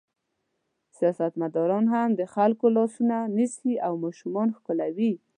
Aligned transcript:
سیاستمداران 0.97 1.85
هم 1.93 2.09
د 2.19 2.21
خلکو 2.35 2.65
لاسونه 2.77 3.17
نیسي 3.35 3.73
او 3.87 3.93
ماشومان 4.05 4.47
ښکلوي. 4.57 5.13